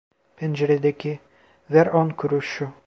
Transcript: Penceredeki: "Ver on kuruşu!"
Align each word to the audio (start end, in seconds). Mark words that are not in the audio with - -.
Penceredeki: 0.37 1.19
"Ver 1.69 1.85
on 1.93 2.09
kuruşu!" 2.11 2.73